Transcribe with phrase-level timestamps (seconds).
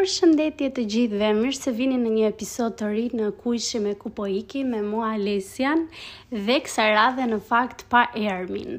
[0.00, 3.78] për shëndetje të gjithë dhe mirë se vini në një episod të rritë në kujshë
[3.84, 5.82] me Kupo iki me mua Alesian
[6.46, 8.78] dhe kësa radhe në fakt pa Ermin.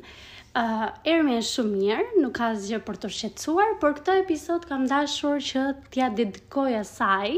[0.57, 4.87] Uh, Ermin e shumë njerë, nuk ka zgjë për të shetsuar, por këto episod kam
[4.89, 7.35] dashur që tja dedikoja saj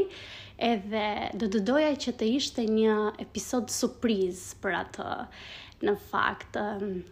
[0.70, 1.04] edhe
[1.42, 2.94] do të doja që të ishte një
[3.26, 5.10] episod surpriz për atë
[5.84, 6.56] në fakt.
[6.56, 7.02] Um,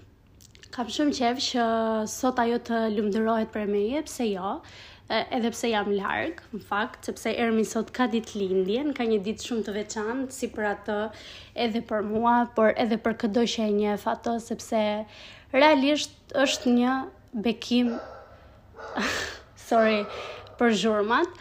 [0.73, 1.69] kam shumë qefë që
[2.15, 4.57] sot ajo të lumëdërojt për me je, se jo,
[5.13, 9.49] edhe pse jam larg, në fakt, sepse ermi sot ka ditë lindje, ka një ditë
[9.49, 10.97] shumë të veçantë si për atë,
[11.67, 14.83] edhe për mua, por edhe për çdo që e njeh atë, sepse
[15.55, 16.97] realisht është një
[17.49, 17.97] bekim
[19.69, 20.07] sorry
[20.61, 21.41] për zhurmat.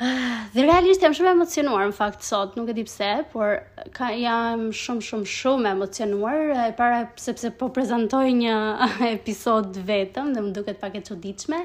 [0.00, 3.50] Dhe realisht jam shumë emocionuar në fakt sot, nuk e di pse, por
[3.92, 8.54] ka, jam shumë shumë shumë emocionuar e para sepse po prezantoj një
[9.10, 11.60] episod vetëm dhe më duket pak e çuditshme,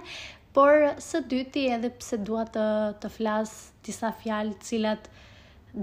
[0.55, 2.65] por së dyti edhe pse dua të
[3.03, 3.51] të flas
[3.83, 5.09] disa fjalë të cilat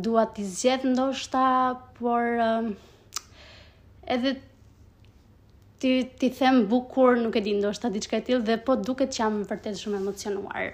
[0.06, 1.42] dua t'i zgjedh ndoshta,
[1.98, 2.68] por um,
[4.14, 4.30] edhe
[5.82, 9.18] ti ti them bukur, nuk e di, ndoshta diçka e tillë dhe po duket që
[9.20, 10.70] jam vërtet shumë emocionuar.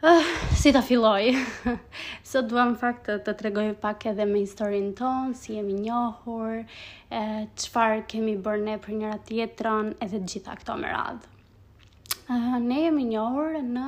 [0.00, 1.26] Uh, si ta filloj?
[2.30, 6.62] Sot dua në fakt të, të tregoj pak edhe me historin tonë, si jemi njohur,
[7.60, 11.28] çfarë kemi bërë ne për njëra tjetrën, edhe gjitha këto me radhë
[12.32, 13.84] ne jemi njohur në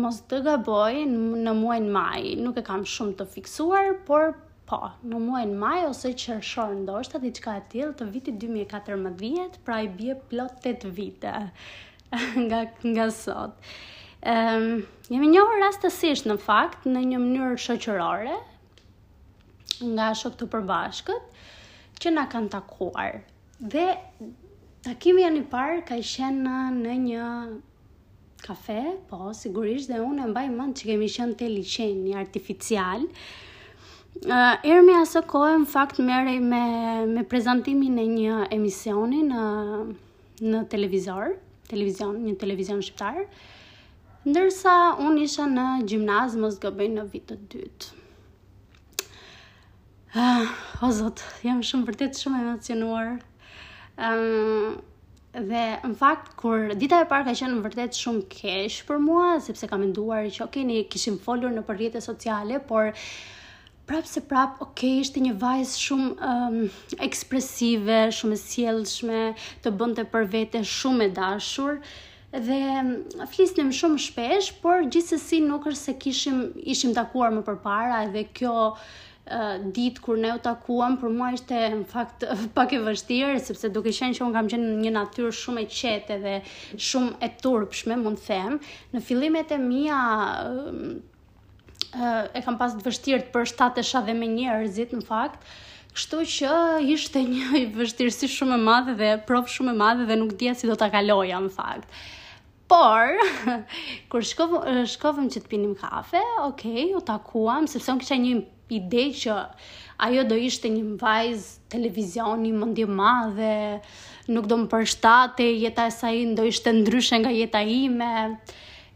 [0.00, 2.20] mos të gaboj në muajin maj.
[2.44, 4.28] Nuk e kam shumë të fiksuar, por
[4.70, 9.90] po, në muajin maj ose qershor ndoshta diçka e tillë të vitit 2014, pra i
[9.98, 11.32] bie plot 8 vite
[12.46, 12.60] nga
[12.92, 13.72] nga sot.
[14.22, 14.68] um,
[15.10, 18.36] jemi njohur rastësisht në fakt në një mënyrë shoqërore
[19.96, 21.42] nga të përbashkët
[22.02, 23.18] që na kanë takuar.
[23.62, 23.88] Dhe
[24.82, 27.26] Takimi janë i parë ka qenë në një
[28.42, 28.76] kafe,
[29.10, 33.04] po, sigurisht, dhe unë e mbaj mëndë që kemi qenë të liqen, një artificial.
[34.26, 36.62] Uh, Irmi aso kohë, në fakt, mërej me,
[37.12, 39.44] me prezentimin e një emisioni në,
[40.50, 41.36] në televizor,
[41.70, 43.22] televizion, një televizion shqiptar,
[44.26, 44.74] ndërsa
[45.06, 47.94] unë isha në gjimnazë, mos gëbëj në vitët dytë.
[50.18, 50.48] Uh,
[50.82, 53.14] o Zotë, jam shumë vërtet shumë emocionuar.
[54.00, 54.80] Um,
[55.32, 59.68] dhe në fakt kur dita e parë ka qenë vërtet shumë kesh për mua sepse
[59.68, 62.92] kam menduar që ok, ne kishim folur në përjetë sociale, por
[63.88, 66.58] prapë se prapë ok, ishte një vajzë shumë um,
[67.08, 69.22] ekspresive, shumë e sjellshme,
[69.64, 71.78] të bënte për vete shumë e dashur
[72.32, 72.92] dhe ehm,
[73.28, 76.38] flisnim shumë shpesh, por gjithsesi nuk është se kishim
[76.74, 78.54] ishim takuar më parë dhe kjo
[79.24, 82.24] ditë kur ne u takuam për mua ishte në fakt
[82.56, 85.66] pak e vështirë sepse duke qenë që un kam qenë në një natyrë shumë e
[85.70, 86.34] qetë dhe
[86.88, 88.56] shumë e turpshme mund të them
[88.96, 89.98] në fillimet e mia
[91.94, 95.44] e kam pas të vështirë të përshtatesha dhe me njerëzit në fakt
[95.92, 96.50] Kështu që
[96.94, 100.66] ishte një vështirësi shumë e madhe dhe prof shumë e madhe dhe nuk dija si
[100.66, 101.98] do ta kaloja në fakt.
[102.72, 103.12] Por,
[104.10, 108.38] kur shkovëm shkov që të pinim kafe, okej, okay, u takuam, sepse unë kisha një
[108.72, 109.36] ide që
[110.06, 113.54] ajo do ishte një vajz televizioni më ndje madhe,
[114.34, 118.10] nuk do më përshtate, jeta e sajin do ishte ndryshe nga jeta ime.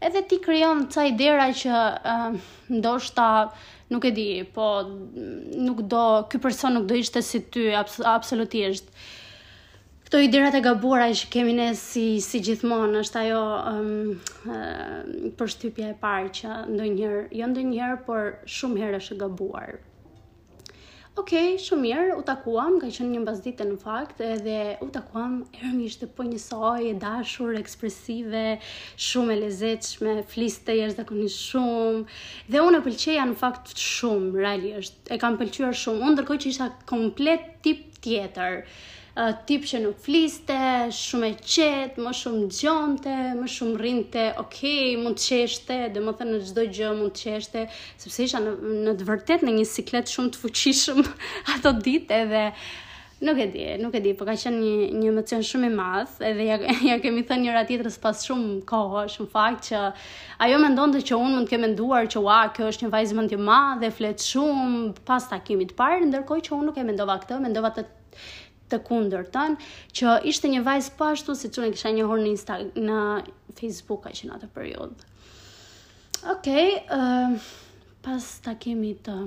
[0.03, 1.75] Edhe ti kryon të sajdera që
[2.13, 2.33] uh,
[2.77, 3.29] ndoshta
[3.93, 4.65] nuk e di, po
[5.65, 8.91] nuk do, ky person nuk do ishte si ty, abs absolutisht
[10.07, 13.39] këto idirat e gabuara që kemi ne si si gjithmonë është ajo
[13.73, 14.13] ëm um,
[14.47, 19.73] uh, përshtypja e parë që ndonjëherë, jo ndonjëherë, por shumë herë është e gabuar.
[21.17, 25.41] Okej, okay, shumë mirë, u takuam, ka qenë një mbasdite në fakt, edhe u takuam,
[25.57, 28.45] erëm ishte po njësoj, e dashur, ekspresive,
[29.09, 32.03] shumë e lezeqme, fliste e këni shumë,
[32.53, 36.39] dhe unë e pëlqeja në fakt shumë, rali është, e kam pëlqyër shumë, unë dërkoj
[36.45, 38.61] që isha komplet tip tjetër,
[39.49, 40.55] tip që nuk fliste,
[40.93, 46.03] shumë e qetë, më shumë gjonte, më shumë rinte, okej, okay, mund të qeshte, dhe
[46.05, 47.63] më thënë në gjdo gjë mund të qeshte,
[47.97, 48.53] sepse isha në,
[48.85, 51.01] në të vërtet në një siklet shumë të fuqishëm
[51.57, 52.43] ato ditë edhe
[53.17, 56.19] Nuk e di, nuk e di, po ka qenë një, një emocion shumë i madh,
[56.21, 56.57] edhe ja,
[56.91, 59.79] ja kemi thënë njëra tjetrës pas shumë kohë, shumë fakt që
[60.45, 63.39] ajo mendonte që unë mund të kem menduar që ua, kjo është një vajzë mendje
[63.41, 67.73] madhe, flet shumë pas takimit të parë, ndërkohë që unë nuk e mendova këtë, mendova
[67.79, 67.87] të
[68.71, 69.55] të kundër tën,
[69.97, 73.01] që ishte një vajzë po ashtu si unë kisha një horë në, Insta, në
[73.57, 75.13] Facebook a që në atë periudhë.
[76.33, 79.17] Okej, okay, uh, pas takimit të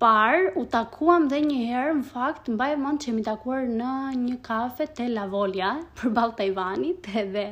[0.00, 3.92] par, u takuam dhe një herë, në fakt, në bajë që jemi takuar në
[4.26, 7.46] një kafe të Lavolja, për balë Tajvanit, edhe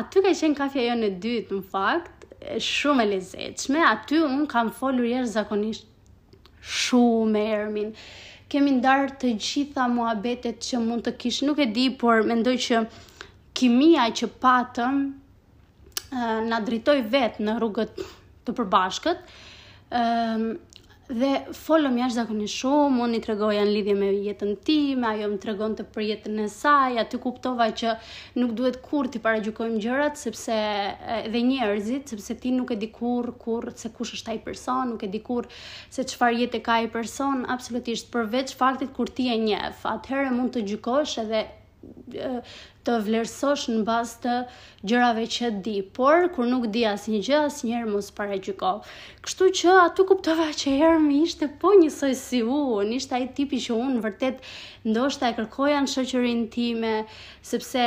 [0.00, 2.10] aty ka qenë kafja jo në dytë, në fakt,
[2.60, 5.86] shumë e lezeqme, aty unë kam folur jeshtë zakonisht
[6.64, 7.92] shumë e ermin,
[8.52, 12.82] kemi ndarë të gjitha muhabetet që mund të kish, nuk e di, por mendoj që
[13.60, 14.98] kimia që patëm
[16.50, 18.02] na dritoj vetë në rrugët
[18.46, 19.32] të përbashkët,
[21.14, 25.28] dhe folëm jashtë zakoni shumë, unë i tregoja në lidhje me jetën ti, me ajo
[25.30, 27.92] më tregonte të për jetën e saj, aty kuptova që
[28.40, 30.56] nuk duhet kur t'i para gjërat, sepse
[31.30, 35.06] dhe njerëzit, sepse ti nuk e di kurrë, kurrë se kush është ai person, nuk
[35.06, 35.52] e di kurrë
[35.94, 40.34] se qëfar jetë e ka i person, absolutisht, përveç faktit kur ti e njef, atëherë
[40.40, 41.46] mund të gjukosh edhe
[42.84, 44.32] të vlerësosh në bazë të
[44.90, 48.70] gjërave që di, por kur nuk di asnjë gjë, asnjëherë mos paraqyko.
[49.24, 53.74] Kështu që aty kuptova që Hermi ishte po njësoj si unë, ishte ai tipi që
[53.76, 54.46] unë vërtet
[54.84, 56.94] ndoshta e kërkoja në shoqërinë time,
[57.50, 57.84] sepse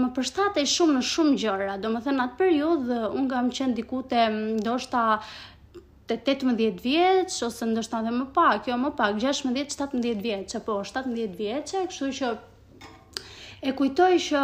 [0.00, 1.76] më përshtatej shumë në shumë gjëra.
[1.84, 4.26] Domethënë atë periudhë un kam qenë diku te
[4.62, 5.04] ndoshta
[6.08, 11.34] te 18 vjeç ose ndoshta edhe më pak, jo më pak, 16-17 vjeç apo 17
[11.36, 12.30] vjeç, kështu që
[13.62, 14.42] e kujtoj që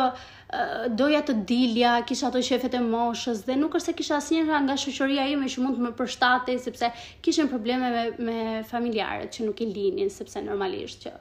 [0.94, 4.76] doja të dilja, kisha të shefet e moshës dhe nuk është se kisha asnjëra nga
[4.78, 6.90] shëqëria ime që mund të më përshtate, sepse
[7.25, 11.14] kishen probleme me, me familjarët që nuk i linin, sepse normalisht që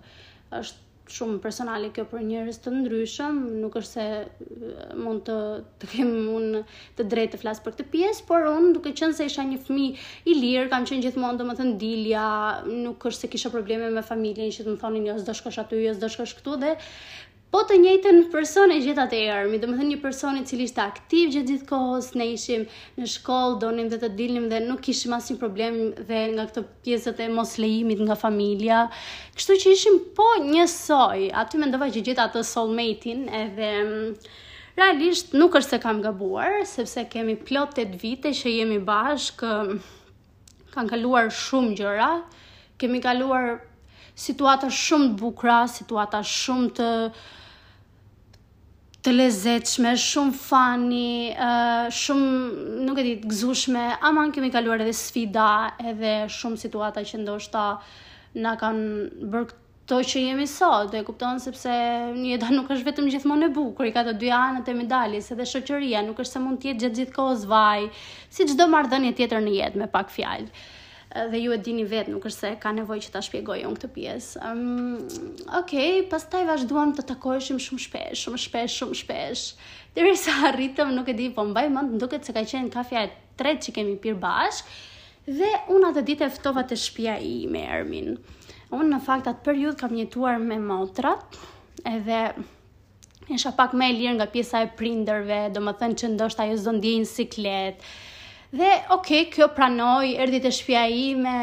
[0.59, 0.81] është
[1.13, 5.33] shumë personale kjo për njerëz të ndryshëm, nuk është se mund të
[5.81, 6.45] të kem un
[6.99, 10.07] të drejtë të flas për këtë pjesë, por un duke qenë se isha një fëmijë
[10.31, 12.23] i lirë, kam qenë gjithmonë domethënë dilja,
[12.85, 15.83] nuk është se kisha probleme me familjen që të më thonin jo s'do shkosh aty,
[15.89, 16.77] jo s'do shkosh këtu dhe
[17.53, 20.65] po të njëjtën person e gjithë atë ermi, do më thënë një person i cili
[20.65, 22.63] ishte aktiv gjithë gjithë kohës, ne ishim
[22.97, 25.77] në shkollë, donim dhe të dilnim dhe nuk ishim asë një problem
[26.07, 28.79] dhe nga këto pjesët e mos lejimit nga familia,
[29.37, 33.71] kështu që ishim po njësoj, aty me ndovaj që gjithë atë soulmate-in edhe...
[33.83, 34.33] Mm,
[34.73, 40.09] realisht nuk është se kam gabuar, sepse kemi plotet vite që jemi bashkë, mm,
[40.73, 42.09] kanë kaluar shumë gjëra,
[42.81, 43.59] kemi kaluar
[44.25, 47.31] situata shumë të bukra, situata shumë të uh,
[49.03, 51.33] të lezeqme, shumë fani,
[52.03, 52.29] shumë,
[52.87, 55.47] nuk e ditë, gëzushme, ama në kemi kaluar edhe sfida,
[55.91, 57.63] edhe shumë situata që ndoshta
[58.45, 61.73] na kanë bërë këto që jemi sot, dhe kuptonë sepse
[62.15, 65.27] një edhe nuk është vetëm gjithmonë e bukur, i ka të dy anët e medalis,
[65.35, 67.89] edhe shëqëria, nuk është se mund tjetë gjithë gjithë kohë vaj,
[68.31, 70.47] si qdo mardhën e tjetër në jetë me pak fjallë
[71.31, 73.89] dhe ju e dini vetë, nuk është se ka nevoj që ta shpjegojë unë këtë
[73.95, 74.39] piesë.
[74.49, 74.69] Um,
[75.59, 79.43] Okej, okay, pas taj vazhdoam të takojshim shumë shpesh, shumë shpesh, shumë shpesh.
[79.93, 83.11] Dhe rrësa arritëm, nuk e di, po mbaj mund, duket se ka qenë kafja e
[83.37, 84.79] tret që kemi pyrë bashkë,
[85.37, 88.15] dhe unë atë dit e fëtovat e shpja i me ermin.
[88.73, 91.37] Unë në fakt atë për kam njëtuar me motrat,
[91.93, 92.23] edhe
[93.31, 96.57] isha pak me e lirë nga pjesa e prinderve, do më thënë që ndoshtë ajo
[96.65, 97.93] zëndi e në sikletë,
[98.53, 101.37] Dhe ok, kjo pranoj, erdi të shpia ime,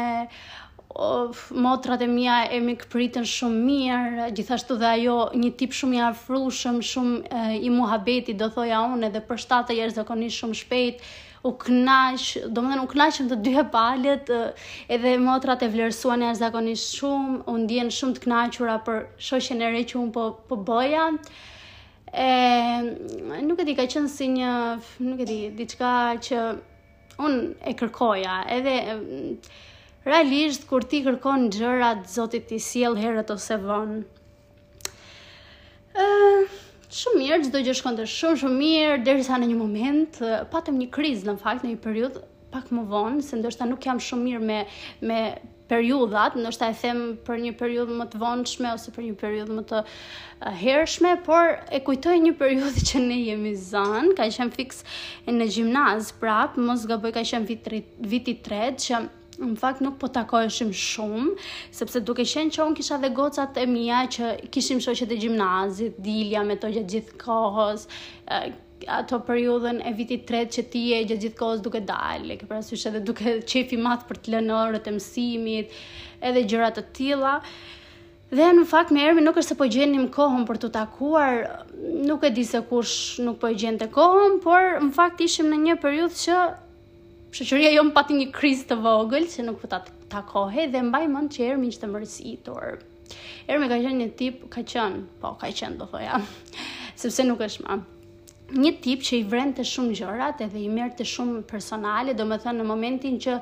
[1.07, 5.97] of, motrat e mija e mi këpëritën shumë mirë, gjithashtu dhe ajo një tip shumë
[5.97, 10.07] i afrushëm, shumë eh, i muhabeti, do thoja unë edhe për shtatë të jeshtë dhe
[10.13, 11.03] koni shumë shpejt,
[11.43, 14.63] u knash, do më dhe në u knashëm të dyhe palet, eh,
[14.97, 19.75] edhe motrat e vlerësuan e zakonisht shumë, unë djenë shumë të knashura për shoshen e
[19.75, 21.09] re që unë po, po boja,
[22.13, 24.49] E, eh, nuk e di ka qënë si një,
[25.07, 25.91] nuk e di, diçka
[26.25, 26.39] që
[27.25, 29.35] unë e kërkoja, edhe mm,
[30.07, 34.01] realisht kur ti kërkon gjërat, zotit ti siel herët ose vonë.
[35.91, 36.51] Uh,
[36.87, 40.21] shumë mirë, gjithë do gjë shkonte shumë shumë mirë, derisa në një moment,
[40.53, 43.99] patëm një kriz në fakt, në një periud, pak më vonë, se ndoshta nuk jam
[44.01, 44.61] shumë mirë me,
[45.11, 45.21] me
[45.71, 49.63] periudhat, ndoshta e them për një periudhë më të vonshme ose për një periudhë më
[49.71, 49.79] të
[50.61, 54.81] hershme, por e kujtoj një periudhë që ne jemi zan, ka qen fix
[55.29, 57.69] në gjimnaz, prap, mos gaboj ka qen vit
[58.15, 59.01] vit i tretë që
[59.41, 61.31] Në fakt nuk po takoheshim shumë,
[61.73, 65.95] sepse duke qenë që un kisha dhe gocat e mia që kishim shoqet e gjimnazit,
[66.05, 67.87] dilja me to gjithë kohës,
[68.87, 72.85] ato periudhën e vitit tret që ti e gjithë gjithë kohës duke dalë, ke parasysh
[72.89, 75.75] edhe duke qefi matë për të lënë orët e mësimit,
[76.21, 77.35] edhe gjërat të tila.
[78.31, 81.39] Dhe në fakt me Ermin nuk është se po gjenim kohën për të takuar,
[82.07, 85.57] nuk e di se kush nuk po gjen të kohën, por në fakt ishim në
[85.65, 86.39] një periudhë që
[87.35, 91.05] shëqëria jo më pati një kriz të vogël, që nuk po të takohe, dhe mbaj
[91.11, 92.79] mund që Ermin ishte mërësitur.
[93.51, 96.21] Ermi ka qenë një tip, ka qenë, po, ka qenë, do thoja,
[97.03, 97.81] sepse nuk është ma
[98.55, 102.59] një tip që i vren të shumë gjërat edhe i mërë të shumë personale, domethënë
[102.59, 103.35] në momentin që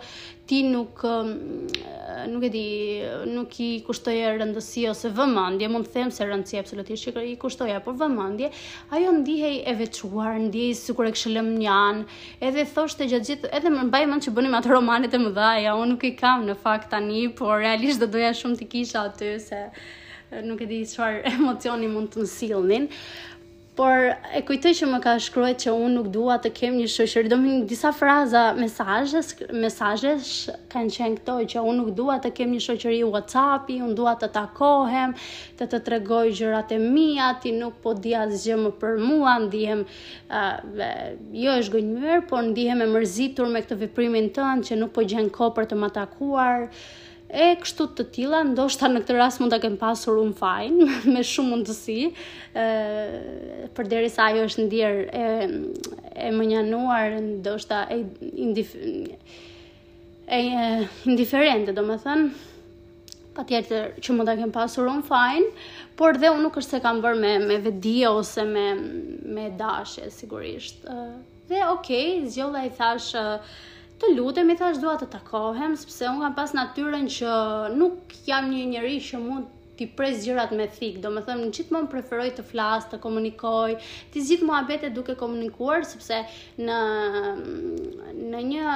[0.50, 1.32] ti nuk um,
[2.30, 2.64] nuk e di,
[3.30, 7.82] nuk i kushtoje rëndësi ose vëmendje, mund të them se rëndësi absolutisht që i kushtoja,
[7.86, 8.52] por vëmendje,
[8.98, 12.04] ajo ndihej e veçuar, ndihej sikur e këshëllëm lëmë njan,
[12.50, 15.78] edhe thoshte gjatë gjithë, edhe më mbaj mend që bënim ato romanet e mëdha, ja
[15.80, 19.36] unë nuk i kam në fakt tani, por realisht do doja shumë të kisha aty
[19.42, 19.64] se
[20.46, 22.90] nuk e di çfarë emocioni mund të nsillnin
[23.80, 23.96] por
[24.36, 27.30] e kujtoj që më ka shkruar që unë nuk dua të kem një shoqëri.
[27.32, 29.22] Do të disa fraza, mesazhe,
[29.56, 30.12] mesazhe
[30.74, 34.30] kanë qenë këto që unë nuk dua të kem një shoqëri WhatsApp-i, unë dua të
[34.36, 35.16] takohem,
[35.62, 39.86] të të tregoj gjërat e mia, ti nuk po di asgjë më për mua, ndihem
[40.28, 44.92] ë uh, jo është gënjur, por ndihem e mërzitur me këtë veprimin tënd që nuk
[45.00, 46.68] po gjen kohë për të më takuar.
[46.68, 50.86] Uh, E kështu të tilla, ndoshta në këtë rast mund ta kem pasur un fajnë,
[51.14, 55.28] me shumë mundësi, ë përderisa ajo është ndier e
[56.26, 58.00] e njanuar, ndoshta e
[58.48, 58.74] indif
[60.34, 60.40] e
[61.12, 62.18] indiferente, pa
[63.40, 65.54] patjetër që mund ta kem pasur un fajnë,
[66.02, 68.66] por dhe unë nuk është se kam bër me me vedi ose me
[69.38, 70.82] me dashje sigurisht.
[71.50, 73.14] Dhe okay, zgjolla i thash
[74.00, 77.32] të i thash dua të takohem sepse un kam pas natyrën që
[77.80, 81.52] nuk jam një njeri që mund ti pres gjërat me fik, do më thëmë në
[81.56, 83.76] qitë më preferoj të flas, të komunikoj,
[84.12, 86.18] ti zhitë më abete duke komunikuar, sepse
[86.60, 86.80] në,
[88.32, 88.74] në një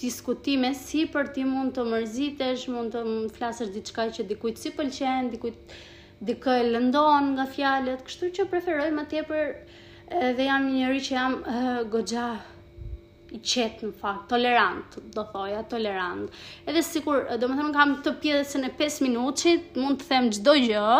[0.00, 4.72] diskutime si për ti mund të mërzitesh, mund të më flasër diçka që dikujt si
[4.78, 5.76] pëlqen, dikujt
[6.30, 9.52] dikujt lëndon nga fjalet, kështu që preferoj më tjepër
[10.38, 12.30] dhe jam një njëri që jam uh, gogja
[13.32, 16.28] i qet në fakt, tolerant, do thoja, tolerant.
[16.68, 20.56] Edhe sikur, do më thëmë kam të pjesën e 5 minutit, mund të them gjdo
[20.58, 20.98] gjë,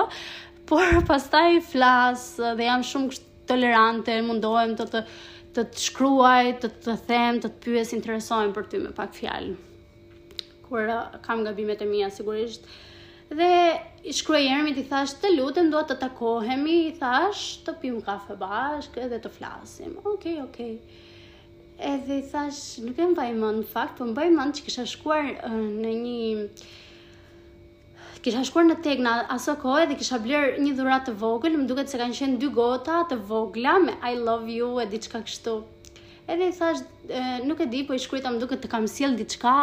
[0.71, 3.19] por pastaj flas dhe jam shumë
[3.53, 5.05] tolerante, mundohem të të
[5.53, 9.51] të të shkruaj, të të them, të të pyes interesojmë për ty me pak fjalë.
[10.65, 12.65] Kur uh, kam gabimet e mia sigurisht.
[13.29, 13.51] Dhe
[14.09, 18.39] i shkruaj Ermit i thash të lutem dua të takohemi, i thash të pijm kafe
[18.41, 19.99] bashkë edhe të flasim.
[20.01, 20.73] Okej, okay, okej.
[20.81, 21.02] Okay
[21.79, 25.97] edhe i thash, nuk e mbaj në fakt, po mbaj mend që kisha shkuar në
[26.05, 26.47] një
[28.23, 31.91] kisha shkuar në Tegna aso kohë dhe kisha bler një dhuratë të vogël, më duket
[31.91, 35.57] se kanë qenë dy gota të vogla me I love you e diçka kështu.
[36.31, 36.85] Edhe i thash,
[37.49, 39.55] nuk e di, po i shkryta më duket të kam sjell diçka,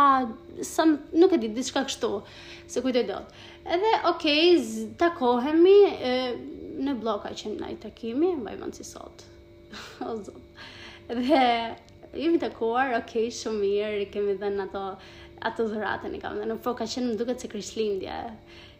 [0.68, 2.10] sam, nuk e di diçka kështu,
[2.70, 3.22] se e do
[3.70, 4.56] Edhe okay,
[4.98, 5.80] takohemi
[6.84, 9.24] në bloka që ndaj takimi, mbaj si sot.
[10.04, 10.44] o zot.
[11.08, 11.39] Dhe
[12.18, 14.84] jemi të kuar, okej, okay, shumë mirë, i kemi dhe në ato,
[15.50, 18.16] ato dhuratën, i kam dhe në po, ka qenë më duke që se kryshlindje,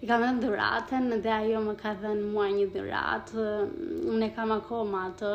[0.04, 3.46] i kam dhe në dhuratën, dhe ajo më ka dhe në mua një dhuratë,
[4.14, 5.34] unë e kam ako më atë,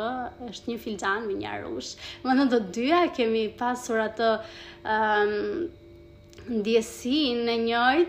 [0.51, 1.93] është një filxan me një arush,
[2.25, 4.33] më në do dyja kemi pasur atë,
[4.83, 5.65] um, ehm,
[6.45, 7.53] Ndjesi në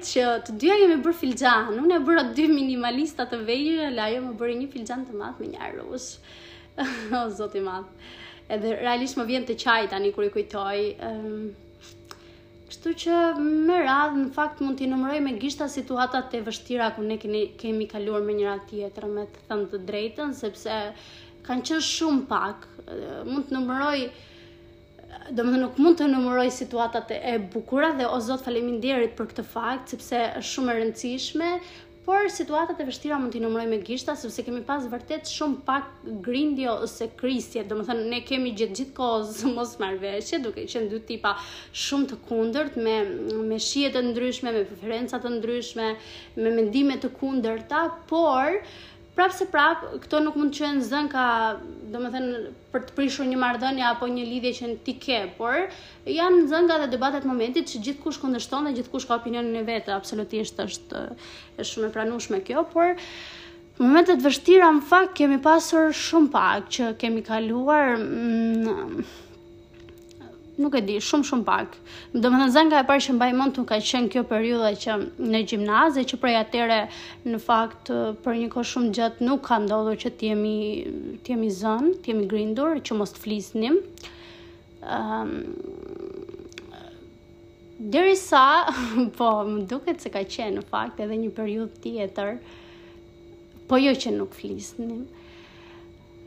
[0.04, 4.10] që të dyja kemi bërë filxan, unë e bërë atë dy minimalista të vejë, la
[4.12, 6.08] jo bëri bërë një filxan të matë me një arush.
[7.16, 7.96] o, zoti matë
[8.54, 10.80] edhe realisht më vjen të qaj tani kur i kujtoj.
[11.10, 11.38] Ëm
[12.66, 13.16] Kështu që
[13.66, 17.84] me radhë në fakt mund t'i numëroj me gjishta situatat e vështira ku ne kemi
[17.92, 20.78] kaluar me njëra tjetër me të thëmë të drejten, sepse
[21.46, 22.66] kanë qënë shumë pak,
[23.30, 24.00] mund të numëroj,
[25.38, 29.30] do më nuk mund të numëroj situatat e bukura dhe o zotë falemin djerit për
[29.32, 31.52] këtë fakt, sepse është shumë e rëndësishme,
[32.06, 35.88] Por situatat e vështira mund t'i numroj me gishta, sepse kemi pas vërtet shumë pak
[36.26, 40.86] grindjo ose krisje, do më thënë, ne kemi gjithë gjithë kozë mos marveshje, duke qenë
[40.92, 41.32] dy tipa
[41.86, 42.94] shumë të kundërt, me,
[43.50, 45.90] me shijet të ndryshme, me preferencat të ndryshme,
[46.44, 47.82] me mendimet të kundërta,
[48.12, 48.60] por,
[49.16, 51.22] prapë se prapë, këto nuk mund të qenë zënë ka,
[51.92, 52.40] do më thënë,
[52.74, 55.56] për të prishur një mardënja apo një lidhje që në ti ke, por
[56.16, 59.64] janë zënë dhe debatet momentit që gjithë kush këndështon dhe gjithë kush ka opinionin e
[59.70, 61.04] vetë, absolutisht është,
[61.62, 62.92] është shumë e me kjo, por
[63.80, 69.04] momentet vështira në fakt kemi pasur shumë pak që kemi kaluar, mm,
[70.60, 71.74] nuk e di, shumë shumë pak.
[72.14, 74.70] Do më thënë zënë nga e parë që mbaj mund të ka qenë kjo periude
[74.82, 74.94] që
[75.32, 76.78] në gjimnazë, që prej atere
[77.28, 77.92] në fakt
[78.24, 80.60] për një kohë shumë gjatë nuk ka ndodhë që t'jemi,
[81.26, 83.82] t'jemi zënë, t'jemi grindur, që mos t'flisnim.
[84.82, 85.34] Um, ehm,
[87.76, 88.42] Deri sa,
[89.18, 92.38] po, më duket se ka qenë në fakt edhe një periud tjetër,
[93.68, 95.04] po jo që nuk flisnim.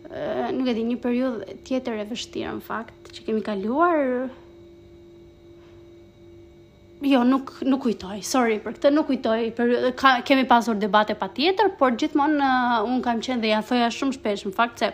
[0.10, 4.30] Uh, nuk e di, një periudhë tjetër e vështirë në fakt, që kemi kaluar
[7.00, 8.18] Jo, nuk nuk kujtoj.
[8.28, 9.54] Sorry për këtë, nuk kujtoj.
[9.56, 13.86] Për ka, kemi pasur debate patjetër, por gjithmonë uh, un kam qenë dhe ja thoja
[13.96, 14.90] shumë shpesh në fakt se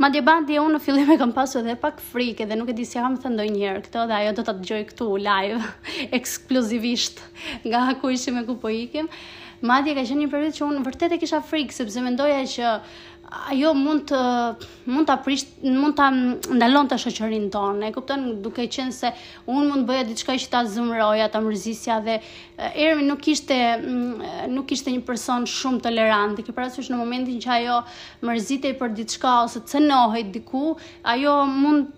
[0.00, 2.86] Ma debati unë në fillim e kam pasur edhe pak frikë dhe nuk e di
[2.88, 5.72] si kam thënë ndonjëherë këtë dhe ajo do ta dëgjoj këtu live
[6.18, 7.20] ekskluzivisht
[7.68, 9.12] nga ku ishim e ku po ikim.
[9.60, 12.70] Madje ka qenë një periudhë që unë vërtet e kisha frikë sepse mendoja që
[13.52, 14.18] ajo mund të
[14.92, 16.08] mund ta prish mund ta
[16.56, 17.88] ndalon të shoqërinë tonë.
[17.88, 19.12] E kupton duke qenë se
[19.48, 24.36] unë mund bëja diçka që ta zëmëroja, ta mrzisja dhe eh, Ermi nuk ishte mm,
[24.56, 26.42] nuk ishte një person shumë tolerant.
[26.44, 27.80] Kjo pra në momentin që ajo
[28.28, 30.70] mrzitej për diçka ose cënohej diku,
[31.14, 31.90] ajo mund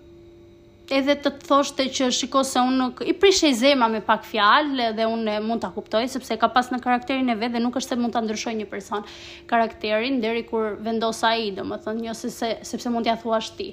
[0.93, 4.25] edhe të të thoshte që shiko se unë nuk i prishe i zema me pak
[4.27, 7.77] fjalë dhe unë mund të kuptoj, sepse ka pas në karakterin e vetë dhe nuk
[7.79, 9.05] është se mund të ndryshoj një person
[9.49, 13.13] karakterin, deri kur vendosa i, do më thënë, një jo se, se, sepse mund të
[13.15, 13.71] jathua shti,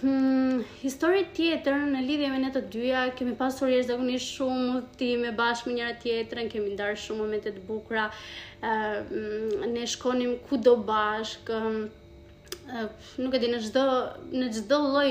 [0.00, 5.12] hmm, histori tjetër në lidhje me ne të dyja, kemi pasur jeshtë dhe shumë ti
[5.20, 10.58] me bashkë me njëra tjetër, kemi ndarë shumë momentet bukra, uh, mm, ne shkonim ku
[10.58, 11.80] do bashkë, um,
[13.22, 13.82] nuk e di në çdo
[14.40, 15.10] në çdo lloj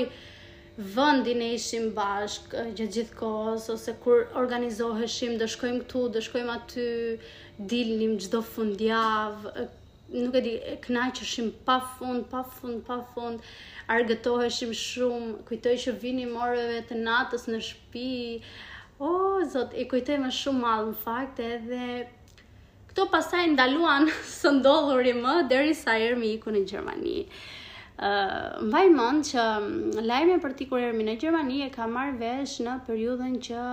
[0.94, 6.86] vendi ne ishim bashk gjatë gjithkohës ose kur organizoheshim do shkojmë këtu, do shkojmë aty,
[7.72, 9.66] dilnim çdo fundjavë,
[10.22, 10.54] nuk e di,
[10.86, 13.44] kënaqëshim pa fund, pa fund, pa fund.
[13.96, 18.08] Argëtoheshim shumë, kujtoj që vinim orëve të natës në shtëpi.
[19.00, 21.86] O, oh, zot, e kujtoj më shumë mall në fakt edhe
[22.90, 24.08] Këto pasaj ndaluan
[24.40, 27.18] së ndodhuri më, deri sa Ermi iku në Gjermani.
[28.00, 32.16] Uh, mbaj mend që mm, lajme për ti kur Ermi në Gjermani e ka marrë
[32.22, 33.64] vesh në periudhën që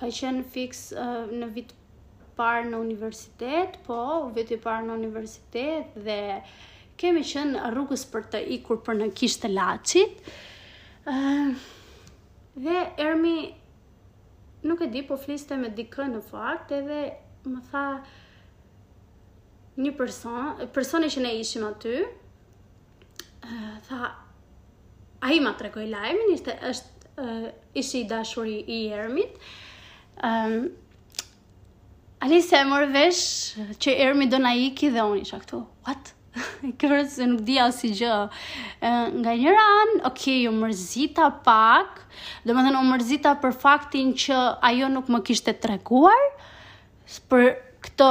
[0.00, 0.80] ka qenë fix
[1.40, 1.70] në vit
[2.36, 3.96] parë në universitet, po
[4.36, 6.16] vit i parë në universitet dhe
[7.00, 10.20] kemi qenë rrugës për të ikur për në kishtë lacit.
[12.66, 13.34] dhe Ermi
[14.68, 17.00] nuk e di po fliste me dikën në fakt edhe
[17.48, 17.84] më tha
[19.80, 21.96] një person, personi që ne ishim aty,
[23.88, 24.00] tha
[25.20, 27.28] a i ma trekoj lajmin, ishte është
[27.76, 29.36] ishi i dashuri i Ermit.
[30.24, 30.70] Ëm um,
[32.20, 35.56] Alisa e mor vesh që Ermi do na iki dhe unë isha këtu.
[35.86, 36.10] What?
[36.82, 38.16] Këpërë se nuk dija si gjë
[38.84, 42.04] Nga një ranë, ok, okay, ju mërzita pak
[42.44, 46.36] Dhe më thënë, u mërzita për faktin që ajo nuk më kishte treguar uh,
[47.32, 47.46] për
[47.86, 48.10] këtë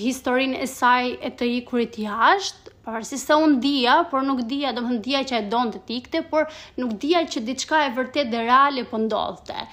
[0.00, 4.84] historinë e saj e të ikurit jashtë, pavarësisht se unë dija, por nuk dija, do
[4.86, 6.46] më dija që e donë të tikte, por
[6.78, 9.64] nuk dija që diçka e vërtet dhe reale për po ndodhte.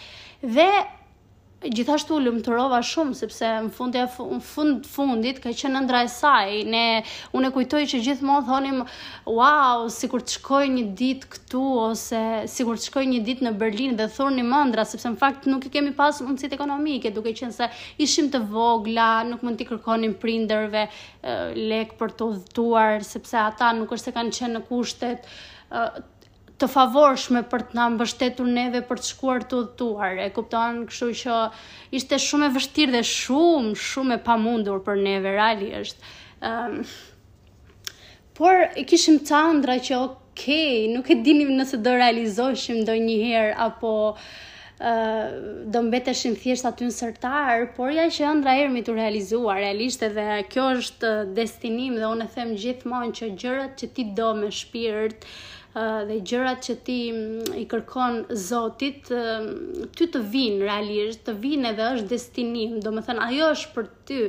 [0.58, 0.68] Dhe
[1.66, 2.18] gjithashtu
[2.52, 4.04] rova shumë sepse në fund e
[4.44, 6.52] fund fundit ka qenë ndra e saj.
[6.70, 6.84] Ne
[7.34, 8.84] unë e kujtoj që gjithmonë thonim
[9.26, 12.22] wow, sikur të shkoj një ditë këtu ose
[12.54, 15.72] sikur të shkoj një ditë në Berlin dhe thurni mendra sepse në fakt nuk i
[15.74, 17.72] kemi pas mundësit ekonomike, duke qenë se
[18.06, 23.74] ishim të vogla, nuk mund t'i kërkonim prindërve eh, lek për të dhëtuar, sepse ata
[23.80, 25.32] nuk është se kanë qenë në kushtet
[25.74, 26.00] eh,
[26.62, 30.16] të favorshme për të na mbështetur neve për të shkuar të udhëtuar.
[30.26, 31.42] E kupton, kështu që
[32.00, 36.14] ishte shumë e vështirë dhe shumë, shumë e pamundur për neve reali është.
[36.42, 36.96] Ëm ehm, um,
[38.38, 40.44] Por e kishim të andra që ok,
[40.94, 45.32] nuk e dinim nëse do realizoshim do njëherë apo uh,
[45.74, 50.28] do mbeteshim thjesht aty në sërtar, por ja që ëndra ermi të realizuar, realisht edhe
[50.54, 55.26] kjo është destinim dhe unë e them gjithmonë që gjërat që ti do me shpirt,
[55.26, 55.56] uh,
[56.08, 59.10] dhe gjërat që ti mm, i kërkon Zotit,
[59.98, 63.90] ty të vinë realisht, të vinë edhe është destinim, do më thënë, ajo është për
[64.10, 64.22] ty,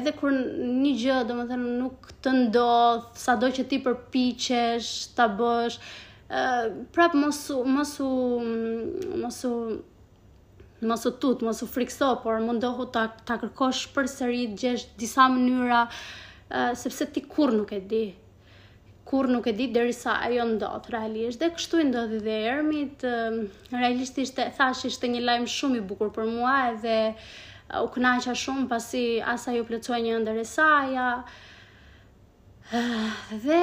[0.00, 4.90] edhe kur një gjë, do më thënë, nuk të ndodhë, sa do që ti përpichesh,
[5.18, 5.76] të bësh,
[6.96, 8.08] prapë mosu, mosu,
[9.22, 9.52] mosu,
[10.90, 15.84] mos u tut, mos u frikso, por mundohu ta ta kërkosh përsëri gjesh disa mënyra,
[16.80, 18.02] sepse ti kurrë nuk e di.
[18.10, 18.19] Ëh,
[19.10, 23.02] kur nuk e ditë derisa ajo ndotë, realisht, dhe kështu i ndodhë dhe ermit,
[23.72, 26.52] realisht ishte, thash ishte një lajmë shumë i bukur për mua,
[26.84, 26.98] dhe
[27.80, 30.46] u kënaqa shumë pasi asa ju plecoj një ndër e
[33.44, 33.62] dhe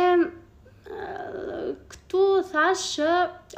[1.93, 3.15] këtu thash që,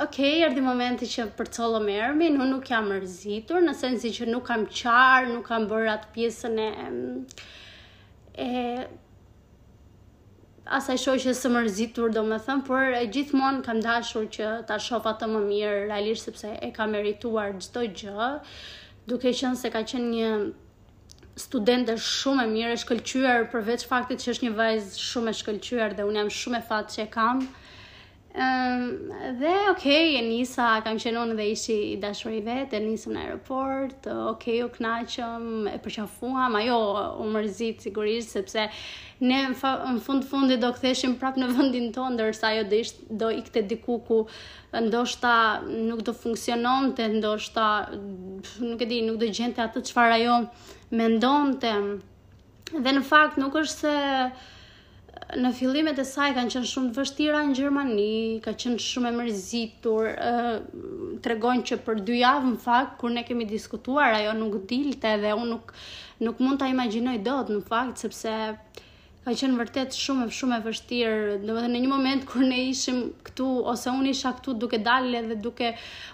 [0.07, 4.45] okej, erdi momenti që përcolo me ermin, unë nuk jam rëzitur, në sensi që nuk
[4.51, 6.73] kam qarë, nuk kam bërë atë pjesën e...
[8.45, 8.59] e
[10.77, 15.13] asaj shoqe së mërzitur, do më thëmë, por e gjithmonë kam dashur që ta shofa
[15.21, 18.27] të më mirë, realisht sepse e ka merituar gjithdo gjë,
[19.13, 20.31] duke qënë se ka qenë një
[21.45, 25.97] studente shumë e mirë, e shkëllqyër, përveç faktit që është një vajzë shumë e shkëllqyër
[25.99, 27.43] dhe unë jam shumë e fatë që e kam,
[28.35, 29.09] Um,
[29.41, 33.15] dhe okay, e nisa, kam qenë unë dhe ishi i dashur i vetë, e nisëm
[33.15, 36.75] në aeroport, okay, u knaqëm, e përqafuam, ajo
[37.23, 38.67] u mërzit sigurisht, sepse
[39.25, 39.73] ne në
[40.05, 43.97] fund fundi do këtheshim prap në vendin tonë, ndërsa ajo do ishte do ikte diku
[44.11, 44.19] ku
[44.77, 45.33] ndoshta
[45.71, 47.65] nuk do funksiononte, ndoshta
[47.95, 50.37] nuk e di, nuk do gjente atë çfarë ajo
[51.01, 51.73] mendonte.
[52.77, 53.97] Dhe në fakt nuk është se
[55.37, 58.05] në fillimet e saj kanë qenë shumë të vështira në Gjermani,
[58.45, 60.33] ka qenë shumë e mërzitur, ë
[61.25, 65.33] tregojnë që për dy javë në fakt kur ne kemi diskutuar ajo nuk dilte dhe
[65.37, 65.73] unë nuk
[66.27, 68.33] nuk mund ta imagjinoj dot në fakt sepse
[69.27, 73.49] ka qenë vërtet shumë shumë e vështirë, thënë në një moment kur ne ishim këtu
[73.73, 75.73] ose unë isha këtu duke dalë dhe duke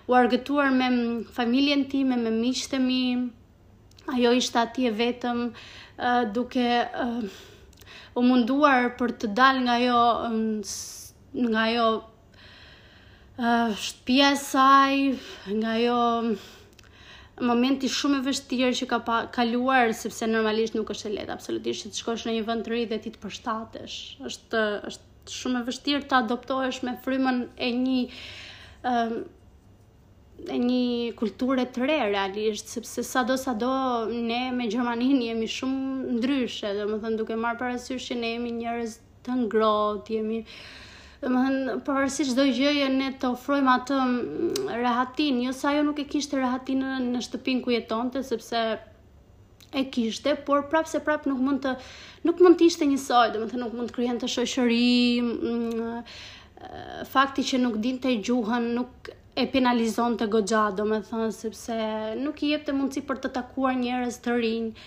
[0.10, 0.92] u argëtuar me
[1.38, 3.02] familjen time, me miqtë mi,
[4.16, 7.44] ajo ishte atje vetëm uh, duke uh,
[8.16, 10.44] u munduar për të dal nga ajo um,
[11.52, 14.96] nga ajo uh, shtëpia e saj,
[15.60, 16.30] nga ajo um,
[17.50, 21.88] momenti shumë i vështirë që ka pa, kaluar sepse normalisht nuk është e lehtë absolutisht
[21.88, 23.98] që të shkosh në një vend të ri dhe ti të përshtatesh.
[24.32, 27.98] Është është shumë e vështirë ta adoptohesh me frymën e një
[28.94, 29.20] um,
[30.44, 33.70] një kulturë të re realisht, sepse sa do sa do
[34.12, 38.52] ne me Gjermaninë jemi shumë ndryshe, dhe më thënë duke marë parasysh që ne jemi
[38.60, 40.42] njërës të ngrohtë, jemi
[41.24, 45.86] dhe më thënë parasysh do gjëje ne të ofrojmë atë mm, rehatin, jo sa jo
[45.88, 48.64] nuk e kishte rehatin në shtëpin ku jetonte, sepse
[49.76, 51.74] e kishte, por prapë se prapë nuk mund të
[52.28, 54.96] nuk mund të ishte njësoj, dhe më thënë nuk mund të kryen të shoqëri
[55.26, 56.08] mm,
[57.12, 61.76] fakti që nuk dinte gjuhën, nuk e penalizon të gogja, do me thënë, sepse
[62.26, 64.84] nuk i jep të mundësi për të takuar njërës të rinjë.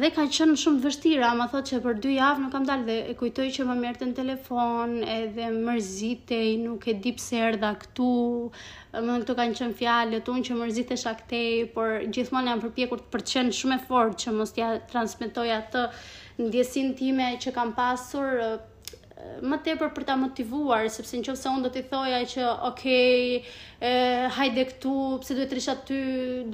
[0.00, 2.96] Dhe ka qënë shumë vështira, ma thot që për dy javë nuk kam dalë dhe
[3.10, 7.70] e kujtoj që më mërë të në telefon, edhe mërzitej, nuk e dip se erda
[7.82, 8.10] këtu,
[8.94, 13.10] më në këtu kanë qënë të unë që mërzitej shaktej, por gjithmonë jam përpjekur të
[13.14, 15.86] për qënë shumë e fort që mos t'ja transmitoj atë
[16.38, 18.38] në ndjesin time që kam pasur,
[19.50, 22.84] më tepër për ta motivuar sepse nëse unë do t'i thoja që ok,
[23.88, 23.92] e,
[24.38, 25.98] hajde këtu, pse duhet të rishat ty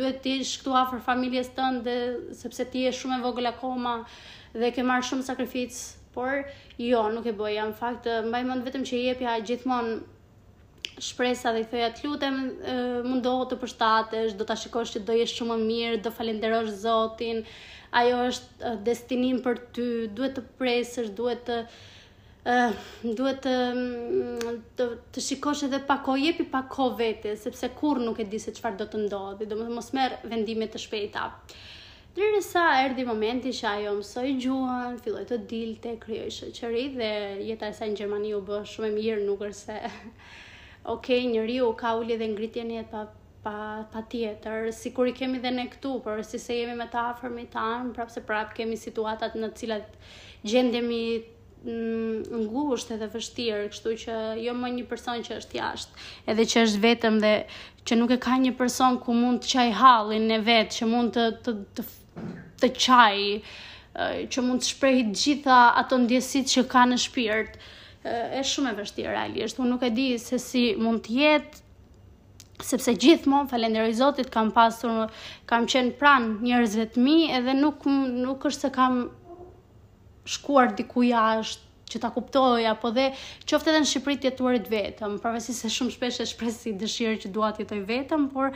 [0.00, 1.96] duhet të jesh këtu afër familjes tënde
[2.42, 3.94] sepse ti je shumë e vogël akoma
[4.56, 5.80] dhe ke marr shumë sakrificë,
[6.12, 6.40] por
[6.82, 7.56] jo, nuk e bëj.
[7.70, 9.98] në fakt mbaj mend vetëm që i jepja gjithmonë
[11.06, 12.38] shpresa dhe i thoja të lutem,
[13.06, 17.44] mundo të përshtatesh, do ta shikosh që do jesh shumë më mirë, do falenderosh Zotin.
[17.98, 19.84] Ajo është destinim për ty,
[20.16, 21.60] duhet të presësh, duhet të
[22.48, 22.72] Eh,
[23.18, 28.24] duhet të të shikosh edhe pa kohë, jepi pa kohë vetes, sepse kurrë nuk e
[28.30, 31.26] di se çfarë do të ndodhë, domethënë mos merr vendime të shpejta.
[32.16, 37.10] Dhe sa erdi momenti që ajo mësoj gjuhën, filloj të dilte, kryoj shëqëri dhe
[37.50, 40.02] jeta e saj në Gjermani u bë shumë e mirë nuk se Okej,
[40.96, 43.04] okay, njëri u ka uli dhe ngritje jetë pa,
[43.44, 43.56] pa,
[43.92, 47.04] pa tjetër, si kur i kemi dhe ne këtu, për si se jemi me ta
[47.12, 50.00] afërmi ta, prapë se prapë kemi situatat në cilat
[50.48, 51.02] gjendemi
[51.68, 56.60] Mm, ngushtë edhe vështirë, kështu që jo më një person që është jashtë, edhe që
[56.64, 57.32] është vetëm dhe
[57.88, 61.12] që nuk e ka një person ku mund të qaj hallin e vetë, që mund
[61.18, 61.84] të, të, të,
[62.62, 63.18] të qaj,
[64.32, 67.60] që mund të të gjitha ato ndjesit që ka në shpirt,
[68.06, 69.60] e shumë e vështirë realisht.
[69.60, 71.66] Unë nuk e di se si mund të jetë
[72.64, 75.12] sepse gjithmonë falenderoj Zotit kam pasur
[75.46, 78.96] kam qenë pran njerëzve të mi edhe nuk nuk është se kam
[80.28, 83.06] shkuar diku jashtë, që ta kuptoj apo dhe
[83.48, 87.14] qoftë edhe në Shqipëri të jetuarit vetëm, pavarësisht se shumë shpesh e shpresi si dëshirë
[87.22, 88.52] që dua të jetoj vetëm, por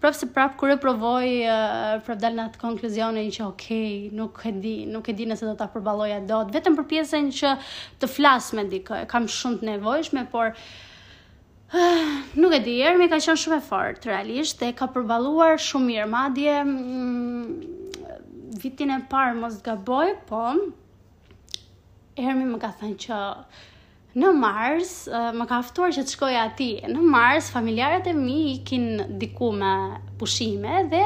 [0.00, 3.66] prapë se prapë kur e provoj, eh, prapë dal në atë konkluzionin që ok,
[4.22, 7.52] nuk e di, nuk e di nëse do ta përballoja dot, vetëm për pjesën që
[8.00, 13.20] të flas me dikë, kam shumë të nevojshme, por eh, nuk e di, Ermi ka
[13.20, 17.46] qënë shumë e fortë realisht dhe ka përballuar shumë mirë, madje mm,
[18.64, 20.46] vitin e parë mos gaboj, po
[22.24, 23.18] Hermi më ka thënë që
[24.20, 24.92] në Mars
[25.38, 26.66] më ka ftuar që të shkoj aty.
[26.90, 28.88] Në Mars familjarët e mi ikin
[29.22, 29.72] diku me
[30.22, 31.04] pushime dhe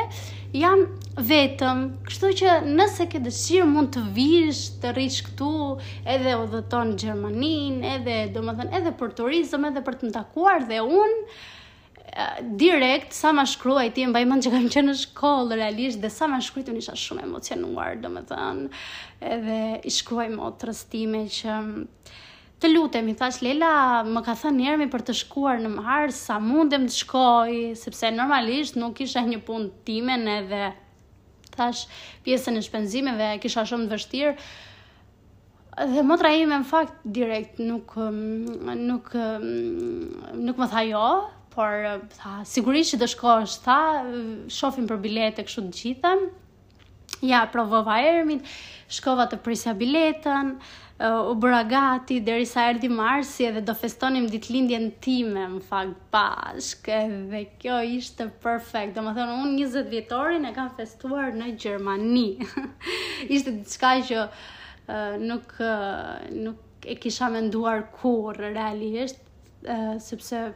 [0.62, 0.86] jam
[1.32, 5.52] vetëm, kështu që nëse ke dëshirë mund të vish, të rish këtu,
[6.14, 7.54] edhe udhëton në Gjermani,
[7.94, 11.42] edhe domethënë edhe për turizëm, edhe për të ndakuar dhe unë
[12.62, 16.28] direkt sa ma shkruaj ti mbaj mend që kam qenë në shkollë realisht dhe sa
[16.30, 18.60] ma shkruaj unë isha shumë emocionuar domethën
[19.34, 21.56] edhe i shkruaj motrës time që
[22.62, 23.72] të lutem i thash Lela
[24.06, 28.78] më ka thënë Ermi për të shkuar në marr sa mundem të shkoj sepse normalisht
[28.78, 29.58] nuk isha një të
[29.90, 30.62] timen, edhe
[31.58, 31.82] thash
[32.24, 34.36] pjesën e shpenzimeve kisha shumë të vështirë
[35.96, 37.96] dhe motra ime në fakt direkt nuk
[38.86, 41.02] nuk nuk më tha jo,
[41.54, 43.80] por eh, tha sigurisht që do shkosh tha
[44.58, 46.14] shohim për bilete kështu të gjitha
[47.24, 48.40] ja provova ermin
[48.92, 54.90] shkova të prisja biletën eh, u bëra gati derisa erdhi marsi edhe do festonim ditëlindjen
[55.06, 61.30] time në fakt bashkë edhe kjo ishte perfect domethënë un 20 vjetorin e kam festuar
[61.38, 62.26] në Gjermani
[63.34, 66.60] ishte diçka që uh, nuk uh, nuk
[66.92, 69.20] e kisha menduar kurrë realisht
[69.64, 70.48] uh, sepse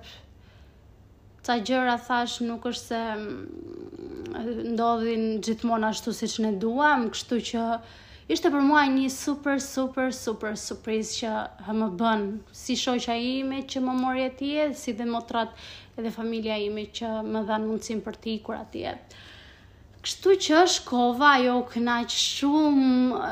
[1.48, 7.62] ca gjëra thash nuk është se mm, ndodhin gjithmonë ashtu siç ne duam, kështu që
[8.34, 12.26] ishte për mua një super super super surprizë që më bën
[12.64, 15.56] si shoqja ime që më mori atje, si dhe motrat
[15.96, 18.92] edhe familja ime që më dhanë mundësinë për të ikur atje.
[20.04, 23.24] Kështu që është kova, jo kënaq shumë,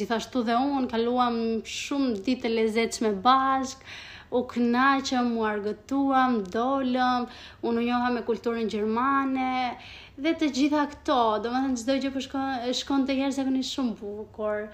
[0.00, 1.36] gjithashtu dhe unë kaluam
[1.76, 3.94] shumë ditë lezetshme bashkë,
[4.38, 7.26] u knaqëm, u argëtuam, dollëm,
[7.70, 9.74] unë u njoha me kulturën gjermane,
[10.20, 13.62] dhe të gjitha këto, do më thënë gjithdoj që përshkon shkon të herë e këni
[13.68, 14.64] shumë bukur.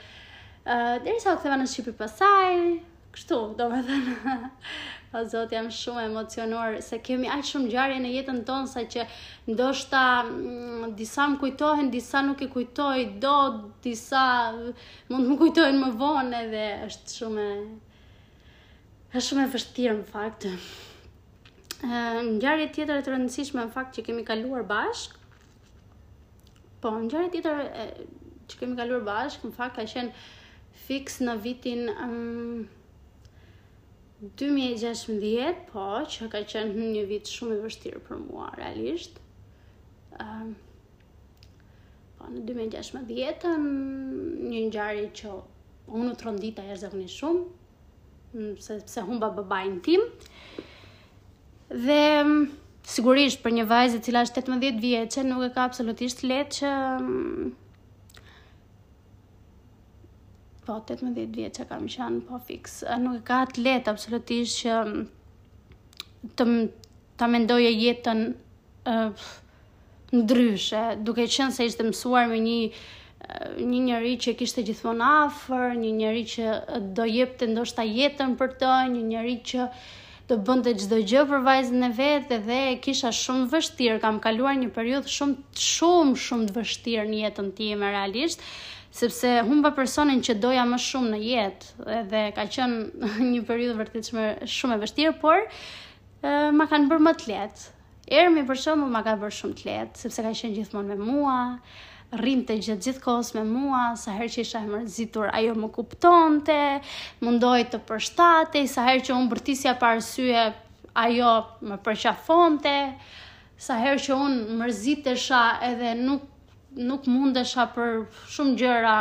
[0.61, 2.55] Uh, Dere sa u këtheva në Shqipi pasaj,
[3.17, 4.35] kështu, do më thënë,
[5.13, 9.05] pa zot, jam shumë emocionuar, se kemi aqë shumë gjarje në jetën tonë, sa që
[9.53, 13.37] ndoshta mm, disa më kujtohen, disa nuk i kujtoj, do,
[13.89, 14.25] disa
[15.13, 17.49] mund më kujtojnë më vonë, edhe është shumë
[19.11, 20.45] është shumë e vështirë në fakt.
[21.83, 25.17] Ë ngjarje tjetër e të rëndësishme në fakt që kemi kaluar bashk.
[26.81, 27.87] Po, ngjarje tjetër e,
[28.51, 30.15] që kemi kaluar bashk në fakt ka qenë
[30.85, 32.71] fix në vitin um,
[34.39, 39.19] 2016, po, që ka qenë një vit shumë i vështirë për mua realisht.
[40.23, 40.55] Ë um,
[42.21, 43.71] po, në 2016
[44.55, 45.35] një ngjarje që
[45.99, 47.45] unë u trondita jashtëzakonisht shumë,
[48.59, 50.01] sepse mm, humba babain tim.
[51.69, 52.47] Dhe mm,
[52.93, 56.75] sigurisht për një vajzë e cila është 18 vjeçë nuk e ka absolutisht lehtë që
[57.01, 57.51] mm,
[60.67, 66.47] po 18 vjeç kam qenë po fiks, nuk e ka atë lehtë absolutisht që të
[67.21, 68.21] ta mendoje jetën
[68.89, 68.99] ë
[70.21, 72.57] ndryshe, duke qenë se ishte mësuar me një
[73.61, 76.53] një njëri që kishte gjithmonë afër, një njëri që
[76.99, 79.67] do jepte ndoshta jetën për të, një njëri që
[80.31, 84.57] të bënd të gjithë gjë për vajzën e vetë dhe kisha shumë vështirë, kam kaluar
[84.63, 88.45] një periud shumë, shumë, shumë të vështirë një jetën ti e me realisht,
[89.01, 92.81] sepse humba personin që doja më shumë në jetë dhe ka qënë
[93.33, 95.45] një periud vërtit shumë, shumë e vështirë, por
[96.61, 97.69] ma kanë bërë më të letë.
[98.11, 101.39] Ermi për shumë ma ka bërë shumë të letë, sepse ka qënë gjithmonë me mua,
[102.19, 106.57] rrimte gjatë gjithë kohës me mua, sa herë që isha e mërzitur, ajo më kuptonte,
[107.23, 110.47] mundoj të përshtatej, sa herë që unë bërtisja për arsye,
[111.05, 111.35] ajo
[111.71, 112.75] më përqafonte,
[113.61, 116.27] sa herë që unë mërzitesha edhe nuk
[116.71, 117.87] nuk mundesha për
[118.33, 118.95] shumë gjëra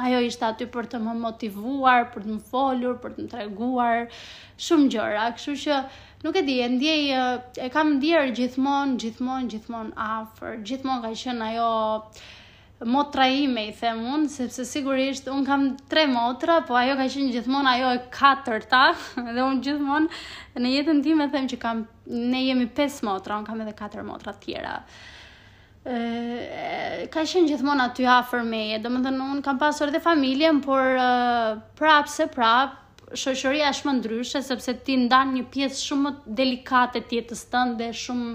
[0.00, 4.04] Ajo ishte aty për të më motivuar, për të më folur, për të më treguar,
[4.66, 5.24] shumë gjëra.
[5.36, 5.80] Kështu që
[6.26, 7.10] nuk e di, e ndjej
[7.66, 10.56] e kam ndier gjithmonë, gjithmonë, gjithmonë afër.
[10.70, 11.68] Gjithmonë ka qen ajo
[12.96, 17.30] motra ime i them un, sepse sigurisht un kam tre motra, po ajo ka qenë
[17.36, 18.82] gjithmonë ajo e katërta
[19.34, 21.84] dhe un gjithmonë në jetën time them që kam
[22.32, 24.78] ne jemi pesë motra, un kam edhe katër motra tjera
[25.84, 28.76] ka qenë gjithmonë aty afër meje.
[28.84, 32.78] Domethënë un kam pasur edhe familjen, por uh, prap se prap
[33.18, 37.90] shoqëria është më ndryshe sepse ti ndan një pjesë shumë më delikate të jetës tënde,
[38.02, 38.28] shumë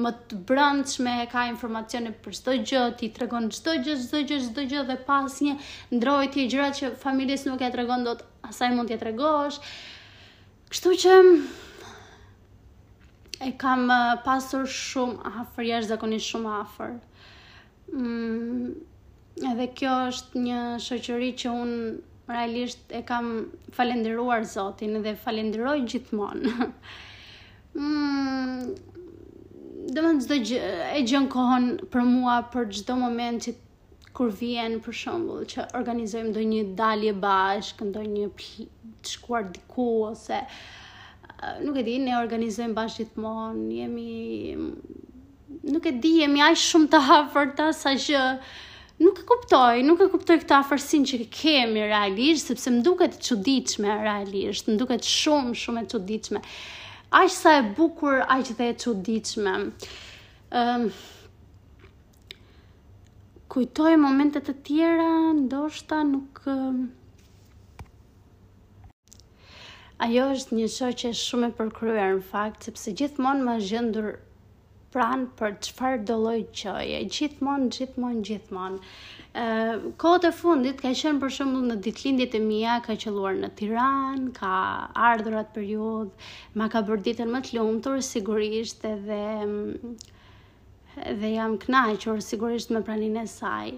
[0.00, 4.64] më të brendshme, ka informacione për çdo gjë, ti tregon çdo gjë, çdo gjë, çdo
[4.70, 5.58] gjë dhe pas një
[5.98, 9.60] ndrojtje gjërat që familjes nuk e tregon dot, asaj mund t'i tregosh.
[10.72, 11.18] Kështu që
[13.46, 13.88] E kam
[14.24, 16.90] pasur shumë afer, jashtë zakoni shumë afer.
[17.90, 18.68] Mm,
[19.50, 21.88] edhe kjo është një shëqëri që unë
[22.30, 23.30] realisht e kam
[23.78, 26.52] falenderuar Zotin dhe falenderoj gjithmonë.
[27.80, 28.92] mm,
[29.96, 30.58] Dëmën gjë,
[30.94, 33.56] e gjënë kohën për mua për gjithdo moment që
[34.18, 40.62] kur vjen për shembull që organizojmë ndonjë dalje bashkë, ndonjë të shkuar diku ose uh,
[41.64, 44.54] nuk e di, ne organizojmë bashkë gjithmonë, jemi
[45.72, 48.22] nuk e di, jemi aq shumë të afër sa që
[49.02, 53.22] nuk e kuptoj, nuk e kuptoj këtë afërsinë që kemi realisht, sepse më duket e
[53.26, 56.42] çuditshme realisht, më duket shumë shumë e çuditshme.
[57.18, 59.56] Aq sa e bukur, aq dhe e çuditshme.
[60.52, 60.94] Ëm um,
[63.52, 66.38] Kujtoj momente të tjera, ndoshta nuk
[70.02, 74.08] Ajo është një shoqë që është shumë e përkryer në fakt, sepse gjithmonë më gjendur
[74.96, 78.80] pranë për çfarë do lloj qoje, gjithmonë, gjithmonë, gjithmonë.
[79.42, 83.38] Ë, uh, kohët e fundit ka qenë për shembull në ditëlindjet e mia ka qelluar
[83.44, 84.52] në Tiranë, ka
[85.12, 86.26] ardhur atë periudhë,
[86.58, 89.96] ma ka bërë ditën më të lumtur sigurisht edhe mm,
[90.96, 93.72] dhe jam knaqur sigurisht me pranin e saj.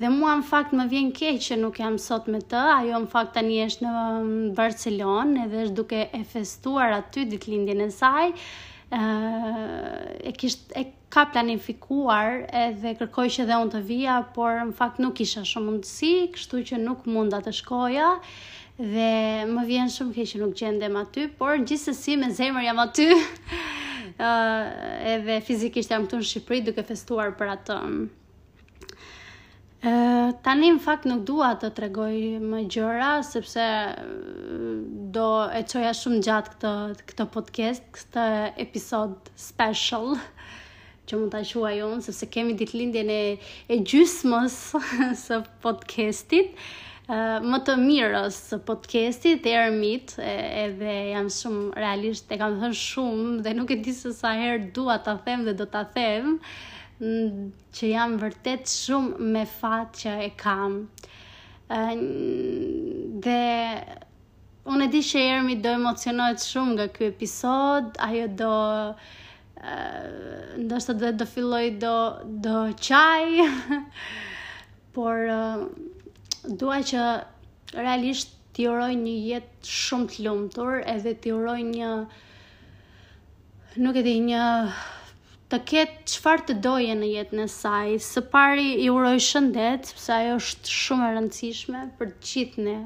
[0.00, 3.08] Dhe mua në fakt më vjen keq që nuk jam sot me të, ajo në
[3.14, 8.32] fakt tani është në mm, Barcelon edhe është duke e festuar aty ditëlindjen e saj.
[8.90, 9.00] ë
[10.26, 10.82] e kisht e
[11.14, 15.66] ka planifikuar edhe kërkoj që dhe unë të vija, por në fakt nuk isha shumë
[15.70, 18.08] mundësi, kështu që nuk mund të shkoja
[18.80, 19.08] dhe
[19.54, 23.08] më vjen shumë keq që nuk gjendem aty, por gjithsesi me zemër jam aty.
[24.18, 27.76] ë edhe fizikisht jam këtu në Shqipëri duke festuar për atë.
[27.76, 28.00] Um,
[29.90, 29.92] ë
[30.44, 34.74] tani në fakt nuk dua të tregoj më gjëra sepse uh,
[35.14, 38.26] do e çoja shumë gjatë këtë këtë podcast, këtë
[38.66, 40.16] episod special
[41.10, 44.60] që mund ta quajon sepse kemi ditëlindjen e gjysmës
[45.26, 46.54] së podcastit
[47.10, 53.54] më të mirës podcastit të Ermit, edhe jam shumë realisht e kam thënë shumë dhe
[53.58, 56.36] nuk e di se sa herë dua ta them dhe do ta them
[57.00, 60.76] që jam vërtet shumë me fat që e kam.
[63.24, 63.42] Dhe
[64.70, 68.54] unë e di që Ermi do emocionohet shumë nga ky episod, ajo do
[70.62, 71.96] ndoshta do të filloj do
[72.46, 72.58] do
[72.92, 73.48] qaj.
[74.94, 75.20] por
[76.44, 77.00] dua që
[77.76, 81.90] realisht t'i uroj një jetë shumë të lumtur edhe t'i uroj një
[83.84, 84.44] nuk e di një
[85.52, 87.88] të ketë qëfar të doje në jetën e saj.
[88.06, 92.78] Së pari i uroj shëndet, sepse ajo është shumë e rëndësishme për gjithë ne.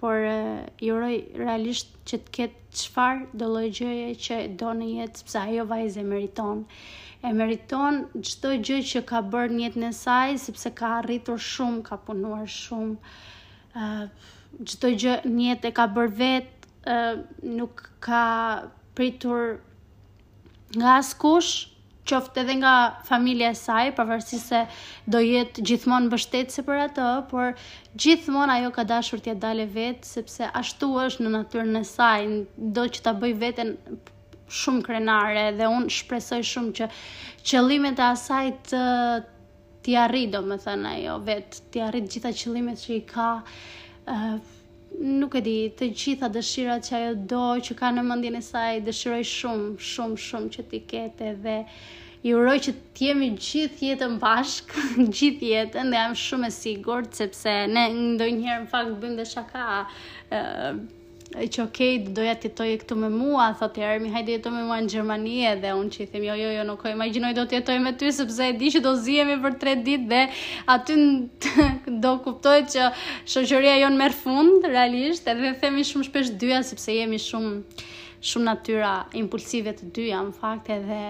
[0.00, 5.40] Por i uroj realisht që të ketë qëfar do lojgjëje që do në jetë, sepse
[5.42, 6.62] ajo vajze meriton.
[6.62, 7.96] Uh, e meriton
[8.28, 12.44] çdo gjë që ka bërë në jetën e saj sepse ka arritur shumë, ka punuar
[12.44, 12.96] shumë.
[13.74, 16.50] ë çdo gjë në jetë e ka bërë vet,
[16.96, 16.98] ë
[17.60, 18.20] nuk ka
[18.98, 19.40] pritur
[20.76, 21.54] nga askush
[22.10, 22.74] qoftë edhe nga
[23.08, 24.60] familja e saj, pavarësisht se
[25.14, 27.54] do jetë gjithmonë mbështetëse për atë, por
[28.04, 32.18] gjithmonë ajo ka dashur jetë dalë vet sepse ashtu është në natyrën e saj,
[32.76, 33.78] do që ta bëj veten
[34.50, 36.86] shumë krenare dhe unë shpresoj shumë që
[37.50, 38.80] qëllimet e asaj të
[39.84, 43.28] ti arri do më thënë ajo vetë, ti arri të gjitha qëllimet që i ka
[44.08, 44.30] uh,
[45.00, 48.80] nuk e di, të gjitha dëshirat që ajo do, që ka në mëndin e saj
[48.86, 51.58] dëshiroj shumë, shumë, shumë që ti kete dhe
[52.24, 54.72] i uroj që të jemi gjithë jetën bashk,
[55.18, 59.66] gjithë jetën, dhe jam shumë e sigur, sepse ne ndoj njëherë më bëjmë dhe shaka,
[61.40, 64.76] që okej, okay, doja të jetoj këtu me mua, thotë Ermi, hajde jetoj me mua
[64.84, 67.56] në Gjermani dhe unë që i them, jo, jo, jo, nuk e imaginoj do të
[67.58, 70.20] jetoj me ty sepse e di që do zihemi për 3 ditë dhe
[70.76, 70.98] aty
[72.04, 72.86] do kuptoj që
[73.34, 77.56] shoqëria jon merr fund realisht, edhe themi shumë shpesh dyja sepse jemi shumë
[78.24, 81.02] shumë natyra impulsive të dyja në fakt edhe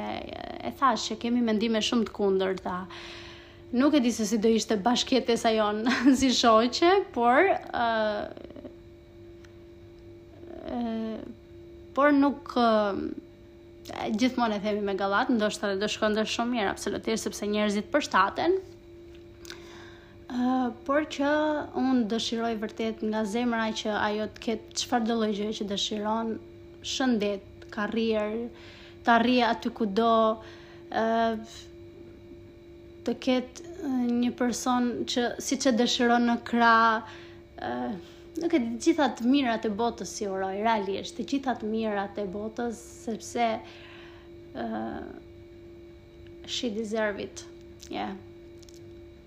[0.64, 2.78] e thash që kemi mendime shumë të kundërta.
[3.76, 5.84] Nuk e di se si do ishte bashkëtesa jon
[6.18, 8.52] si shoqe, por ë uh,
[11.94, 12.50] por nuk
[14.16, 18.52] gjithmonë e themi me gallat, ndoshta do shkonte shumë mirë absolutisht sepse njerëzit përshtaten.
[20.34, 20.36] ë
[20.86, 21.30] por që
[21.78, 26.28] unë dëshiroj vërtet nga zemra që ajo të ketë çfarë do lloj që dëshiron,
[26.94, 28.46] shëndet, karrierë,
[29.04, 30.14] të arrijë aty ku do,
[30.90, 30.92] ë
[33.04, 33.58] të ketë
[34.24, 36.96] një person që siç e dëshiron në krah,
[37.60, 37.64] ë
[38.34, 42.24] Nuk e gjitha të mirat e botës si uroj, realisht, të gjitha të mirat e
[42.26, 43.44] botës, sepse
[44.58, 45.04] uh,
[46.50, 47.44] she deserve it.
[47.94, 48.16] Yeah.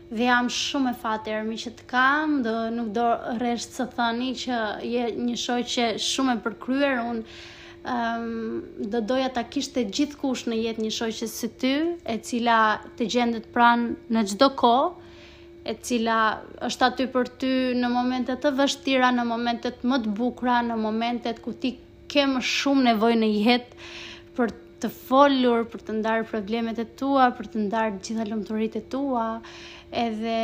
[0.08, 3.04] dhe jam shumë e fatë e rëmi që të kam, dhe nuk do
[3.44, 4.62] reshtë së thëni që
[4.94, 7.24] je një shoj që shumë e përkryer, unë
[7.84, 12.58] um, doja ta kishte gjithkush në jetë një shoj që së ty, e cila
[12.96, 14.90] të gjendet pranë në gjdo kohë,
[15.66, 16.16] e cila
[16.66, 17.48] është aty për ty
[17.80, 21.74] në momentet të vështira, në momentet më të bukra, në momentet ku ti
[22.16, 23.86] më shumë nevoj në jetë
[24.36, 24.52] për
[24.82, 29.24] të folur, për të ndarë problemet e tua, për të ndarë gjitha lëmëturit e tua,
[30.02, 30.36] edhe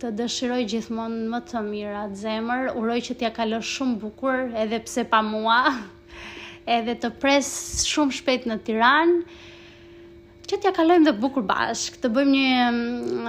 [0.00, 4.80] të dëshiroj gjithmonë më të mira të zemër, uroj që t'ja kalosh shumë bukur edhe
[4.86, 5.58] pse pa mua,
[6.78, 7.52] edhe të pres
[7.90, 9.18] shumë shpet në tiranë,
[10.48, 12.52] që t'ja kalojmë dhe bukur bashk, të bëjmë një
[13.18, 13.24] mm,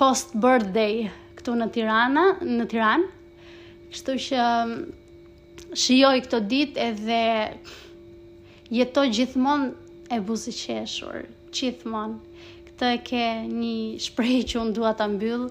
[0.00, 0.94] post birthday
[1.38, 3.06] këtu në Tirana, në Tiranë.
[3.90, 4.68] Kështu që mm,
[5.84, 7.22] shijoj këtë ditë edhe
[8.80, 9.68] jeto gjithmonë
[10.12, 11.18] e buzëqeshur,
[11.56, 12.16] gjithmonë.
[12.68, 13.74] Këtë e ke një
[14.10, 15.46] shprehje që unë dua ta mbyll,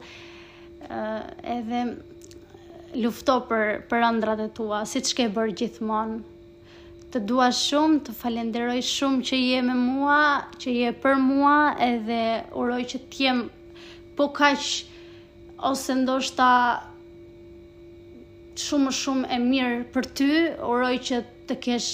[1.57, 1.80] edhe
[3.01, 6.18] lufto për për ëndrat e tua, siç ke bërë gjithmonë
[7.14, 10.18] të dua shumë, të falenderoj shumë që je me mua,
[10.62, 11.55] që je për mua
[11.86, 12.18] edhe
[12.64, 13.39] uroj që të jem
[14.20, 14.68] po kaq
[15.72, 16.49] ose ndoshta
[18.66, 20.28] shumë shumë e mirë për ty,
[20.70, 21.89] uroj që të kesh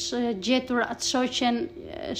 [0.46, 1.62] gjetur atë shoqen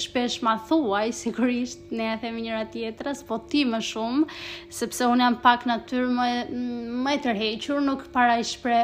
[0.04, 4.24] shpesh ma thuaj, sigurisht, ne e themi njëra tjetërës, po ti më shumë,
[4.80, 6.30] sepse unë jam pak natyrë më,
[7.04, 8.80] më e tërhequr, nuk para i shpre,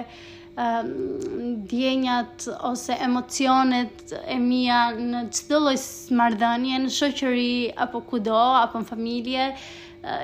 [1.56, 5.78] djenjat ose emocionet e mija në çdo lloj
[6.18, 9.46] marrëdhënie, në shoqëri, apo kudo, apo në familje,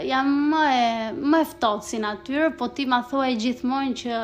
[0.05, 0.85] jam më, e,
[1.17, 4.23] më eftot si natyrë, po ti ma thua e gjithmonë që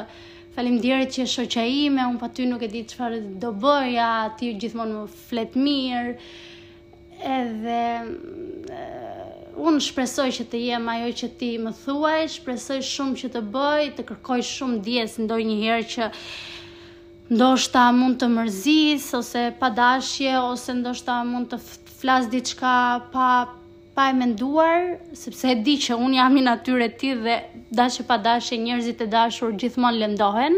[0.54, 3.48] Falim që e shoqa ime, unë pa po ty nuk e di që farë do
[3.58, 6.12] bëja ti gjithmonë më fletë mirë,
[7.34, 7.74] edhe
[9.68, 13.88] unë shpresoj që të jem ajo që ti më thuaj, shpresoj shumë që të bëj,
[13.98, 16.08] të kërkoj shumë djesë ndoj një herë që
[17.38, 21.60] ndoshta mund të mërzis, ose pa dashje, ose ndoshta mund të
[22.00, 22.76] flasë diçka
[23.16, 23.28] pa
[23.94, 24.80] pa e menduar,
[25.18, 27.36] sepse e di që unë jam i natyre ti dhe
[27.78, 30.56] dashë pa dashë njerëzit e dashur gjithmon lëndohen.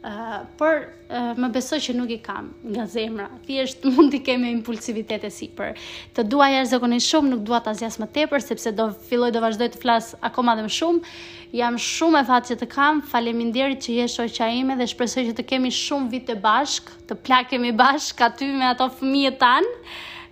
[0.00, 3.26] Eh, por uh, më besoj që nuk i kam nga zemra.
[3.44, 5.74] Thjesht mund t'i kemë impulsivitet e sipër.
[6.16, 9.68] Të dua jashtëzakonisht shumë, nuk dua ta zgjas më tepër sepse do filloj do vazhdoj
[9.74, 11.12] të flas akoma dhe më shumë.
[11.60, 15.34] Jam shumë e fatë që të kam, faleminderit që je shoqa ime dhe shpresoj që
[15.42, 19.76] të kemi shumë vite bashk, të plakemi bashk aty me ato fëmijët tanë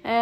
[0.04, 0.18] e,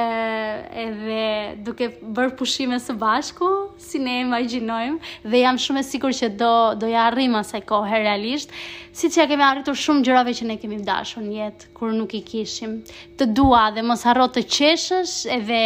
[0.82, 3.48] edhe duke bërë pushime së bashku,
[3.82, 4.98] si ne imaginojmë,
[5.30, 8.54] dhe jam shumë e sikur që do, do ja arrim asaj kohë realisht,
[8.96, 12.14] si që ja kemi arritur shumë gjërave që ne kemi vdashu në jetë, kur nuk
[12.18, 12.78] i kishim,
[13.18, 15.62] të dua dhe mos harro të qeshësh edhe,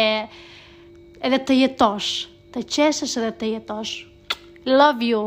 [1.21, 2.11] edhe të jetosh,
[2.53, 3.95] të qeshësh edhe të jetosh.
[4.67, 5.25] Love you!